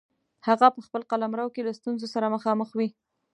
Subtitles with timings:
[0.47, 2.89] هغه په خپل قلمرو کې له ستونزو سره مخامخ وي.